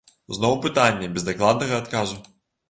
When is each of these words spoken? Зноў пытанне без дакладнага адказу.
Зноў 0.37 0.55
пытанне 0.63 1.09
без 1.19 1.27
дакладнага 1.29 1.79
адказу. 1.83 2.19